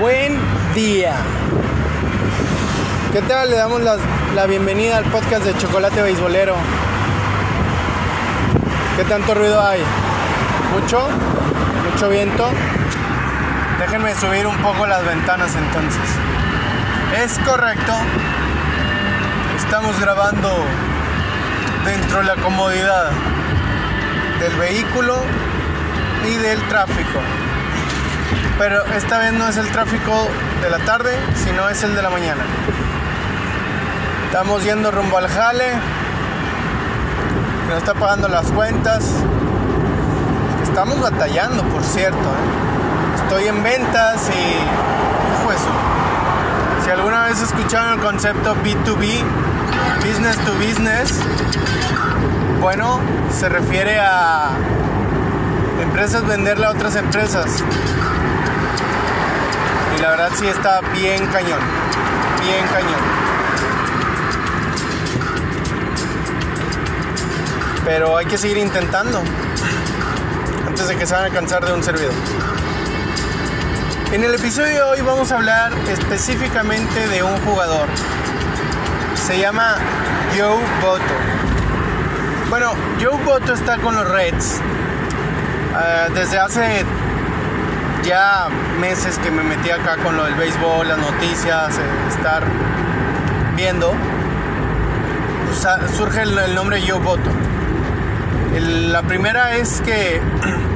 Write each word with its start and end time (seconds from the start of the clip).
Buen 0.00 0.40
día. 0.74 1.14
¿Qué 3.12 3.20
tal? 3.20 3.50
Le 3.50 3.56
damos 3.56 3.82
la, 3.82 3.98
la 4.34 4.46
bienvenida 4.46 4.96
al 4.96 5.04
podcast 5.04 5.44
de 5.44 5.54
Chocolate 5.58 6.00
Beisbolero. 6.00 6.54
¿Qué 8.96 9.04
tanto 9.04 9.34
ruido 9.34 9.60
hay? 9.60 9.82
¿Mucho? 10.72 11.06
¿Mucho 11.92 12.08
viento? 12.08 12.48
Déjenme 13.78 14.14
subir 14.14 14.46
un 14.46 14.56
poco 14.62 14.86
las 14.86 15.04
ventanas 15.04 15.54
entonces. 15.54 16.08
Es 17.22 17.38
correcto. 17.40 17.92
Estamos 19.58 20.00
grabando 20.00 20.64
dentro 21.84 22.20
de 22.20 22.24
la 22.24 22.36
comodidad 22.36 23.10
del 24.40 24.56
vehículo 24.56 25.18
y 26.26 26.36
del 26.36 26.66
tráfico. 26.68 27.20
Pero 28.60 28.84
esta 28.94 29.16
vez 29.16 29.32
no 29.32 29.48
es 29.48 29.56
el 29.56 29.66
tráfico 29.72 30.28
de 30.60 30.68
la 30.68 30.80
tarde, 30.80 31.18
sino 31.34 31.66
es 31.70 31.82
el 31.82 31.94
de 31.96 32.02
la 32.02 32.10
mañana. 32.10 32.42
Estamos 34.26 34.62
yendo 34.62 34.90
rumbo 34.90 35.16
al 35.16 35.28
jale, 35.28 35.64
que 37.62 37.68
nos 37.70 37.78
está 37.78 37.94
pagando 37.94 38.28
las 38.28 38.52
cuentas. 38.52 39.02
Estamos 40.62 41.00
batallando, 41.00 41.62
por 41.70 41.82
cierto. 41.82 42.18
¿eh? 42.18 43.22
Estoy 43.22 43.48
en 43.48 43.62
ventas 43.62 44.28
y. 44.28 45.40
Hijo 45.40 45.52
eso. 45.52 46.84
Si 46.84 46.90
alguna 46.90 47.24
vez 47.28 47.40
escucharon 47.40 47.94
el 47.94 48.00
concepto 48.00 48.54
B2B, 48.56 49.22
business 50.06 50.36
to 50.44 50.52
business, 50.58 51.18
bueno, 52.60 53.00
se 53.32 53.48
refiere 53.48 53.98
a 54.00 54.50
empresas 55.80 56.26
venderle 56.26 56.66
a 56.66 56.70
otras 56.72 56.94
empresas. 56.96 57.64
La 60.00 60.10
verdad 60.10 60.30
sí 60.34 60.46
está 60.46 60.80
bien 60.92 61.26
cañón, 61.26 61.60
bien 62.40 62.66
cañón. 62.72 63.00
Pero 67.84 68.16
hay 68.16 68.24
que 68.24 68.38
seguir 68.38 68.56
intentando 68.56 69.22
antes 70.66 70.88
de 70.88 70.96
que 70.96 71.06
se 71.06 71.14
van 71.14 71.24
a 71.24 71.30
cansar 71.30 71.64
de 71.66 71.72
un 71.74 71.82
servidor. 71.82 72.14
En 74.12 74.24
el 74.24 74.34
episodio 74.34 74.74
de 74.74 74.82
hoy 74.82 75.00
vamos 75.02 75.30
a 75.32 75.36
hablar 75.36 75.72
específicamente 75.88 77.06
de 77.08 77.22
un 77.22 77.36
jugador. 77.44 77.86
Se 79.14 79.38
llama 79.38 79.76
Joe 80.34 80.56
Boto. 80.80 81.14
Bueno, 82.48 82.72
Joe 83.00 83.22
Boto 83.22 83.52
está 83.52 83.76
con 83.76 83.94
los 83.94 84.08
Reds. 84.08 84.60
Uh, 85.72 86.12
desde 86.14 86.38
hace 86.38 86.84
ya 88.04 88.48
meses 88.80 89.18
que 89.18 89.30
me 89.30 89.42
metí 89.42 89.70
acá 89.70 89.96
con 90.02 90.16
lo 90.16 90.24
del 90.24 90.34
béisbol, 90.34 90.88
las 90.88 90.98
noticias, 90.98 91.78
estar 92.08 92.42
viendo, 93.56 93.94
surge 95.96 96.22
el, 96.22 96.54
nombre 96.54 96.80
Boto. 96.92 97.30
El, 98.54 98.92
la 98.92 99.02
primera 99.02 99.56
es 99.56 99.80
que 99.82 100.20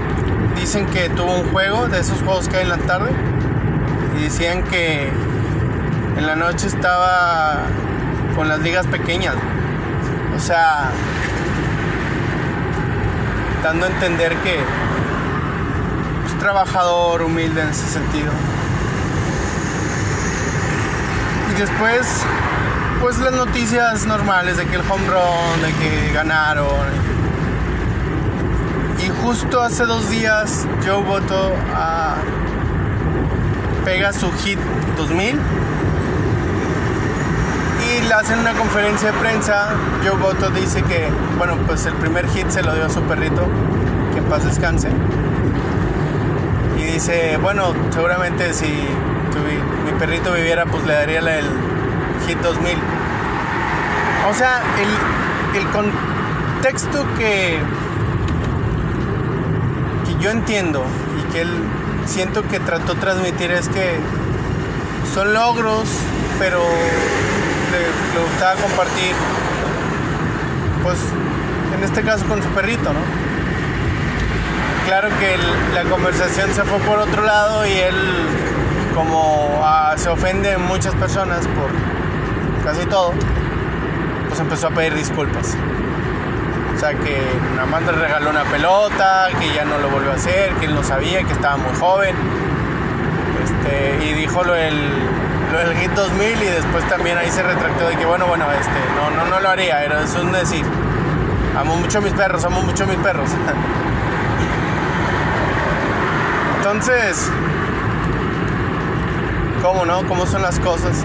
dicen 0.56 0.86
que 0.86 1.08
tuvo 1.10 1.40
un 1.40 1.50
juego 1.50 1.88
de 1.88 2.00
esos 2.00 2.20
juegos 2.22 2.48
que 2.48 2.56
hay 2.56 2.62
en 2.62 2.68
la 2.68 2.78
tarde 2.78 3.10
y 4.16 4.22
decían 4.22 4.62
que 4.64 5.08
en 6.16 6.26
la 6.26 6.36
noche 6.36 6.66
estaba 6.66 7.62
con 8.36 8.48
las 8.48 8.60
ligas 8.60 8.86
pequeñas. 8.86 9.34
O 10.36 10.38
sea, 10.38 10.90
dando 13.62 13.86
a 13.86 13.88
entender 13.88 14.36
que 14.36 14.58
trabajador, 16.44 17.22
humilde 17.22 17.62
en 17.62 17.68
ese 17.68 17.86
sentido. 17.86 18.30
Y 21.50 21.58
después, 21.58 22.06
pues 23.00 23.18
las 23.18 23.32
noticias 23.32 24.04
normales 24.04 24.58
de 24.58 24.66
que 24.66 24.74
el 24.76 24.82
home 24.82 25.06
run, 25.06 25.62
de 25.62 25.72
que 25.72 26.12
ganaron. 26.12 26.66
Y 29.02 29.08
justo 29.22 29.62
hace 29.62 29.86
dos 29.86 30.10
días 30.10 30.66
Joe 30.84 31.02
Boto 31.02 31.54
a 31.74 32.16
pega 33.86 34.12
su 34.12 34.30
hit 34.32 34.58
2000 34.98 35.38
y 37.88 38.02
le 38.06 38.12
hacen 38.12 38.40
una 38.40 38.52
conferencia 38.52 39.12
de 39.12 39.18
prensa. 39.18 39.68
Joe 40.06 40.18
Boto 40.18 40.50
dice 40.50 40.82
que, 40.82 41.08
bueno, 41.38 41.56
pues 41.66 41.86
el 41.86 41.94
primer 41.94 42.28
hit 42.28 42.50
se 42.50 42.62
lo 42.62 42.74
dio 42.74 42.84
a 42.84 42.90
su 42.90 43.00
perrito, 43.04 43.48
que 44.12 44.18
en 44.18 44.24
paz 44.26 44.44
descanse. 44.44 44.90
Dice, 46.94 47.36
bueno, 47.38 47.74
seguramente 47.90 48.54
si 48.54 48.66
mi 48.66 49.92
perrito 49.98 50.32
viviera, 50.32 50.64
pues 50.64 50.84
le 50.84 50.92
daría 50.92 51.18
el 51.18 51.46
hit 52.24 52.38
2000. 52.38 52.78
O 54.30 54.32
sea, 54.32 54.62
el, 54.78 55.58
el 55.60 55.66
contexto 55.70 57.04
que, 57.18 57.58
que 60.06 60.22
yo 60.22 60.30
entiendo 60.30 60.84
y 61.18 61.32
que 61.32 61.40
él 61.40 61.50
siento 62.06 62.46
que 62.46 62.60
trató 62.60 62.94
de 62.94 63.00
transmitir 63.00 63.50
es 63.50 63.68
que 63.68 63.98
son 65.12 65.34
logros, 65.34 65.88
pero 66.38 66.60
le, 66.60 68.20
gustaba 68.20 68.54
compartir, 68.54 69.16
pues 70.84 70.98
en 71.76 71.82
este 71.82 72.02
caso 72.02 72.24
con 72.26 72.40
su 72.40 72.48
perrito, 72.50 72.92
¿no? 72.92 73.23
Claro 74.86 75.08
que 75.18 75.38
la 75.74 75.88
conversación 75.88 76.52
se 76.52 76.62
fue 76.62 76.78
por 76.80 76.98
otro 76.98 77.24
lado 77.24 77.66
y 77.66 77.72
él, 77.72 77.94
como 78.94 79.60
uh, 79.60 79.96
se 79.98 80.10
ofende 80.10 80.58
muchas 80.58 80.94
personas 80.94 81.46
por 81.48 81.70
casi 82.62 82.86
todo, 82.86 83.12
pues 84.28 84.40
empezó 84.40 84.68
a 84.68 84.70
pedir 84.70 84.94
disculpas. 84.94 85.56
O 86.74 86.78
sea, 86.78 86.92
que 86.94 87.22
nada 87.54 87.66
más 87.66 87.82
le 87.82 87.92
regaló 87.92 88.28
una 88.28 88.44
pelota, 88.44 89.28
que 89.40 89.54
ya 89.54 89.64
no 89.64 89.78
lo 89.78 89.88
volvió 89.88 90.12
a 90.12 90.16
hacer, 90.16 90.52
que 90.54 90.66
él 90.66 90.74
no 90.74 90.82
sabía, 90.82 91.22
que 91.22 91.32
estaba 91.32 91.56
muy 91.56 91.74
joven. 91.78 92.14
Este, 93.42 94.04
y 94.04 94.12
dijo 94.12 94.44
lo 94.44 94.52
del, 94.52 94.76
lo 95.50 95.58
del 95.60 95.76
Hit 95.78 95.92
2000 95.92 96.42
y 96.42 96.46
después 96.46 96.86
también 96.88 97.16
ahí 97.16 97.30
se 97.30 97.42
retractó 97.42 97.88
de 97.88 97.96
que, 97.96 98.04
bueno, 98.04 98.26
bueno, 98.26 98.44
este, 98.52 98.78
no, 98.96 99.10
no, 99.16 99.30
no 99.30 99.40
lo 99.40 99.48
haría, 99.48 99.82
era 99.82 100.02
es 100.02 100.14
un 100.14 100.30
decir. 100.32 100.64
Amo 101.58 101.76
mucho 101.76 101.98
a 101.98 102.00
mis 102.02 102.12
perros, 102.12 102.44
amo 102.44 102.60
mucho 102.62 102.84
a 102.84 102.86
mis 102.86 102.98
perros. 102.98 103.30
Entonces, 106.74 107.30
¿cómo 109.62 109.84
no? 109.84 110.04
¿Cómo 110.08 110.26
son 110.26 110.42
las 110.42 110.58
cosas? 110.58 111.04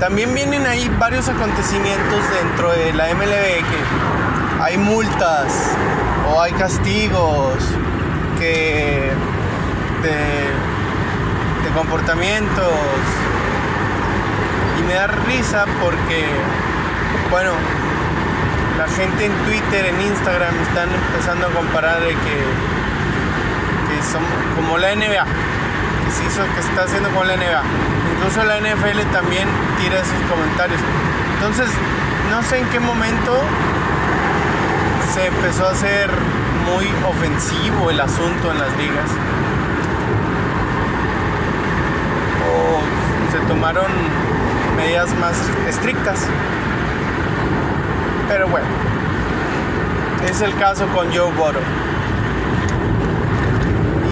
También 0.00 0.32
vienen 0.32 0.66
ahí 0.66 0.90
varios 0.98 1.28
acontecimientos 1.28 2.22
dentro 2.42 2.70
de 2.72 2.94
la 2.94 3.14
MLB 3.14 3.68
que 3.68 4.62
hay 4.62 4.78
multas 4.78 5.74
o 6.32 6.40
hay 6.40 6.52
castigos 6.52 7.56
que 8.38 9.12
de, 10.02 10.08
de 11.68 11.74
comportamientos 11.76 12.72
y 14.78 14.82
me 14.84 14.94
da 14.94 15.06
risa 15.06 15.66
porque 15.82 16.24
bueno 17.30 17.50
la 18.78 18.88
gente 18.88 19.26
en 19.26 19.32
Twitter 19.44 19.84
en 19.84 20.00
Instagram 20.00 20.54
están 20.62 20.88
empezando 20.94 21.48
a 21.48 21.50
comparar 21.50 22.00
de 22.00 22.14
que, 22.14 22.44
como 24.56 24.78
la 24.78 24.94
NBA 24.94 25.24
que 25.24 26.10
se 26.10 26.24
hizo 26.24 26.42
que 26.54 26.60
está 26.60 26.84
haciendo 26.84 27.10
con 27.10 27.26
la 27.26 27.36
NBA 27.36 27.62
incluso 28.16 28.44
la 28.44 28.60
NFL 28.60 29.00
también 29.12 29.48
tira 29.78 30.00
esos 30.00 30.20
comentarios 30.30 30.80
entonces 31.34 31.68
no 32.30 32.42
sé 32.42 32.58
en 32.58 32.66
qué 32.68 32.80
momento 32.80 33.42
se 35.12 35.26
empezó 35.26 35.66
a 35.66 35.70
hacer 35.70 36.10
muy 36.68 36.86
ofensivo 37.08 37.90
el 37.90 38.00
asunto 38.00 38.50
en 38.50 38.58
las 38.58 38.76
ligas. 38.76 39.10
O 42.46 43.32
se 43.32 43.38
tomaron 43.46 43.86
medidas 44.76 45.14
más 45.18 45.36
estrictas. 45.66 46.26
Pero 48.28 48.48
bueno, 48.48 48.66
es 50.28 50.40
el 50.42 50.54
caso 50.56 50.86
con 50.88 51.08
Joe 51.08 51.32
Boro. 51.32 51.60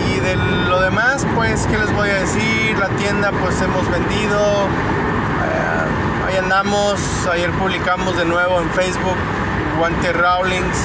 Y 0.08 0.20
de 0.20 0.36
lo 0.68 0.80
demás, 0.80 1.25
pues, 1.36 1.66
¿qué 1.66 1.76
les 1.76 1.92
voy 1.92 2.08
a 2.08 2.14
decir? 2.14 2.78
La 2.78 2.88
tienda, 2.96 3.30
pues, 3.30 3.60
hemos 3.60 3.88
vendido. 3.90 4.66
Eh, 5.44 6.26
ahí 6.26 6.36
andamos. 6.38 6.98
Ayer 7.30 7.50
publicamos 7.52 8.16
de 8.16 8.24
nuevo 8.24 8.58
en 8.62 8.70
Facebook 8.70 9.18
Guante 9.78 10.14
Rawlings 10.14 10.78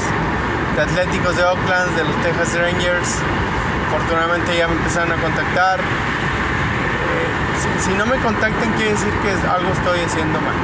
de 0.75 0.81
Atléticos 0.81 1.37
de 1.37 1.43
Oakland, 1.43 1.95
de 1.95 2.03
los 2.03 2.15
Texas 2.21 2.53
Rangers. 2.59 3.15
Afortunadamente 3.87 4.57
ya 4.57 4.67
me 4.67 4.75
empezaron 4.75 5.13
a 5.13 5.15
contactar. 5.15 5.79
Eh, 5.79 5.83
si, 7.79 7.93
no 7.93 8.05
me 8.05 8.17
contactan 8.17 8.73
quiere 8.73 8.91
decir 8.91 9.13
que 9.23 9.31
algo 9.47 9.71
estoy 9.71 10.01
haciendo 10.01 10.39
mal. 10.41 10.55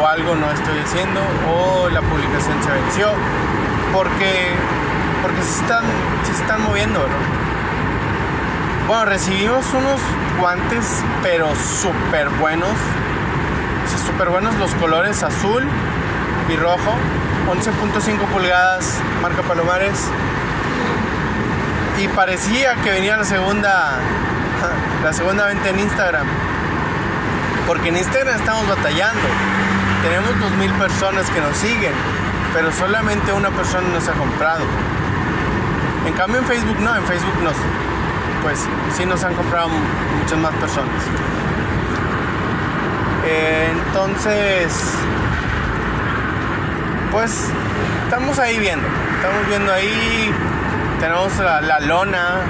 O 0.00 0.06
algo 0.06 0.36
no 0.36 0.48
estoy 0.52 0.78
haciendo. 0.78 1.20
O 1.50 1.88
la 1.90 2.02
publicación 2.02 2.62
se 2.62 2.70
venció. 2.70 3.08
Porque, 3.92 4.54
porque 5.22 5.42
se, 5.42 5.60
están, 5.60 5.84
se 6.24 6.32
están 6.40 6.62
moviendo, 6.62 7.00
¿no? 7.00 7.41
Bueno, 8.92 9.06
recibimos 9.06 9.64
unos 9.72 9.98
guantes, 10.38 11.02
pero 11.22 11.48
súper 11.56 12.28
buenos. 12.38 12.68
O 12.68 14.06
súper 14.06 14.28
buenos 14.28 14.54
los 14.56 14.70
colores 14.74 15.22
azul 15.22 15.66
y 16.50 16.56
rojo. 16.56 16.92
11.5 17.48 18.18
pulgadas, 18.26 19.00
marca 19.22 19.40
Palomares. 19.44 19.98
Y 22.02 22.08
parecía 22.08 22.74
que 22.82 22.90
venía 22.90 23.16
la 23.16 23.24
segunda, 23.24 23.92
la 25.02 25.12
segunda 25.14 25.46
venta 25.46 25.70
en 25.70 25.78
Instagram. 25.78 26.26
Porque 27.66 27.88
en 27.88 27.96
Instagram 27.96 28.36
estamos 28.36 28.68
batallando. 28.68 29.26
Tenemos 30.02 30.32
2.000 30.32 30.78
personas 30.78 31.30
que 31.30 31.40
nos 31.40 31.56
siguen, 31.56 31.94
pero 32.52 32.70
solamente 32.70 33.32
una 33.32 33.48
persona 33.48 33.88
nos 33.88 34.06
ha 34.06 34.12
comprado. 34.12 34.64
En 36.06 36.12
cambio 36.12 36.40
en 36.40 36.44
Facebook 36.44 36.78
no, 36.80 36.94
en 36.94 37.04
Facebook 37.06 37.42
nos, 37.42 37.56
pues 38.42 38.66
sí 38.94 39.04
nos 39.06 39.22
han 39.24 39.34
comprado 39.34 39.68
muchas 39.68 40.38
más 40.38 40.54
personas. 40.54 41.02
entonces, 43.86 44.72
pues 47.10 47.48
estamos 48.04 48.38
ahí 48.38 48.58
viendo, 48.58 48.86
estamos 49.16 49.48
viendo 49.48 49.72
ahí, 49.72 50.32
tenemos 51.00 51.38
la, 51.38 51.60
la 51.60 51.80
lona 51.80 52.40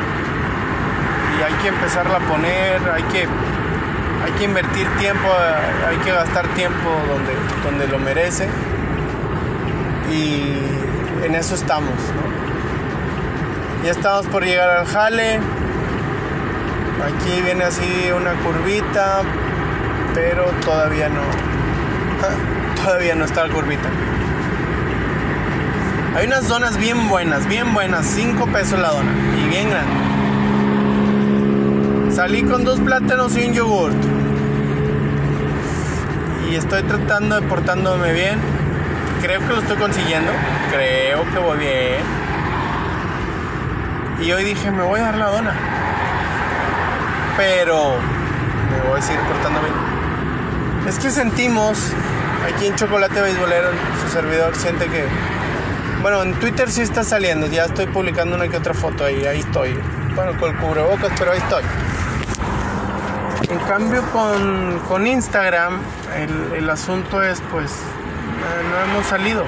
y 1.38 1.42
hay 1.42 1.52
que 1.62 1.68
empezarla 1.68 2.16
a 2.16 2.20
poner, 2.20 2.80
hay 2.90 3.02
que 3.04 3.28
hay 4.24 4.32
que 4.32 4.44
invertir 4.44 4.86
tiempo, 4.98 5.28
hay 5.88 5.96
que 5.98 6.12
gastar 6.12 6.46
tiempo 6.54 6.90
donde, 7.08 7.32
donde 7.64 7.88
lo 7.88 7.98
merece. 7.98 8.48
Y 10.12 11.24
en 11.24 11.34
eso 11.34 11.54
estamos. 11.54 11.94
Ya 13.84 13.90
estamos 13.90 14.26
por 14.28 14.44
llegar 14.44 14.70
al 14.70 14.86
jale. 14.86 15.40
Aquí 17.00 17.40
viene 17.42 17.64
así 17.64 18.10
una 18.14 18.34
curvita, 18.42 19.22
pero 20.14 20.44
todavía 20.64 21.08
no. 21.08 21.22
Todavía 22.82 23.14
no 23.14 23.24
está 23.24 23.46
la 23.46 23.52
curvita. 23.52 23.88
Hay 26.14 26.26
unas 26.26 26.48
donas 26.48 26.76
bien 26.76 27.08
buenas, 27.08 27.48
bien 27.48 27.72
buenas, 27.72 28.04
5 28.06 28.46
pesos 28.48 28.78
la 28.78 28.90
dona 28.90 29.12
y 29.40 29.48
bien 29.48 29.70
grande. 29.70 29.92
Salí 32.14 32.42
con 32.42 32.64
dos 32.64 32.78
plátanos 32.80 33.34
y 33.36 33.46
un 33.46 33.54
yogurt. 33.54 33.96
Y 36.50 36.56
estoy 36.56 36.82
tratando 36.82 37.40
de 37.40 37.48
portándome 37.48 38.12
bien. 38.12 38.38
Creo 39.22 39.40
que 39.40 39.46
lo 39.46 39.60
estoy 39.60 39.78
consiguiendo. 39.78 40.30
Creo 40.70 41.24
que 41.32 41.38
voy 41.38 41.56
bien. 41.56 42.02
Y 44.20 44.30
hoy 44.32 44.44
dije, 44.44 44.70
me 44.70 44.82
voy 44.82 45.00
a 45.00 45.04
dar 45.04 45.16
la 45.16 45.26
dona. 45.28 45.71
Pero 47.36 47.96
me 48.70 48.88
voy 48.88 48.98
a 48.98 49.02
seguir 49.02 49.20
portando 49.22 49.60
bien. 49.60 49.74
Es 50.88 50.98
que 50.98 51.10
sentimos, 51.10 51.78
aquí 52.52 52.66
en 52.66 52.74
Chocolate 52.74 53.20
Beisbolero, 53.20 53.68
su 54.02 54.12
servidor 54.12 54.54
siente 54.56 54.88
que... 54.88 55.06
Bueno, 56.02 56.22
en 56.22 56.34
Twitter 56.40 56.70
sí 56.70 56.82
está 56.82 57.04
saliendo. 57.04 57.46
Ya 57.46 57.66
estoy 57.66 57.86
publicando 57.86 58.34
una 58.34 58.48
que 58.48 58.56
otra 58.56 58.74
foto 58.74 59.04
ahí. 59.04 59.24
Ahí 59.24 59.40
estoy. 59.40 59.78
Bueno, 60.16 60.38
con 60.38 60.50
el 60.50 60.56
cubrebocas, 60.56 61.12
pero 61.16 61.30
ahí 61.30 61.38
estoy. 61.38 61.62
En 63.48 63.58
cambio 63.60 64.02
con, 64.12 65.06
Instagram 65.06 65.80
el, 66.56 66.70
asunto 66.70 67.22
es 67.22 67.40
pues 67.50 67.70
no 68.70 68.90
hemos 68.90 69.06
salido. 69.06 69.44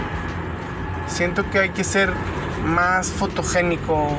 Siento 1.06 1.48
que 1.50 1.58
hay 1.58 1.70
que 1.70 1.84
ser 1.84 2.12
más 2.64 3.08
fotogénico. 3.08 4.16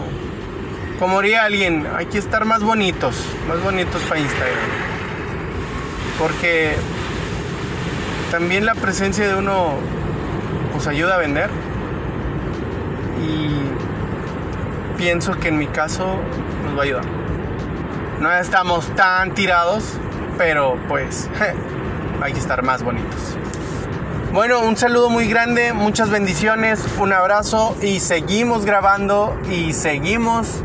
Como 0.99 1.21
diría 1.21 1.43
alguien, 1.43 1.85
hay 1.95 2.05
que 2.05 2.17
estar 2.17 2.45
más 2.45 2.63
bonitos, 2.63 3.15
más 3.49 3.61
bonitos 3.61 4.01
para 4.03 4.21
Instagram. 4.21 4.57
Porque 6.17 6.73
también 8.31 8.65
la 8.65 8.75
presencia 8.75 9.27
de 9.27 9.35
uno 9.35 9.73
pues 10.71 10.87
ayuda 10.87 11.15
a 11.15 11.17
vender. 11.17 11.49
Y 13.21 13.49
pienso 14.97 15.33
que 15.33 15.49
en 15.49 15.57
mi 15.57 15.67
caso 15.67 16.17
nos 16.63 16.77
va 16.77 16.79
a 16.79 16.83
ayudar. 16.83 17.05
No 18.21 18.31
estamos 18.31 18.87
tan 18.95 19.33
tirados, 19.33 19.97
pero 20.37 20.77
pues 20.87 21.29
hay 22.21 22.31
que 22.31 22.39
estar 22.39 22.63
más 22.63 22.83
bonitos. 22.83 23.37
Bueno, 24.31 24.61
un 24.61 24.75
saludo 24.75 25.09
muy 25.09 25.27
grande, 25.27 25.71
muchas 25.73 26.09
bendiciones, 26.09 26.83
un 26.99 27.13
abrazo 27.13 27.75
y 27.81 27.99
seguimos 27.99 28.65
grabando 28.65 29.37
y 29.49 29.71
seguimos 29.71 30.63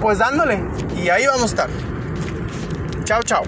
pues 0.00 0.18
dándole. 0.18 0.60
Y 0.96 1.08
ahí 1.08 1.26
vamos 1.26 1.42
a 1.42 1.46
estar. 1.46 1.70
Chao, 3.04 3.22
chao. 3.22 3.42